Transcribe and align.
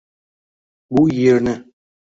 Bu 0.91 1.09
yerni 1.13 1.65